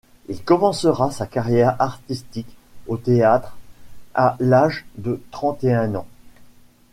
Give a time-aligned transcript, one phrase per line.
[0.29, 2.57] Il commencera sa carrière artistique
[2.87, 3.55] au théâtre,
[4.15, 6.07] à l'âge de trente-et-un ans.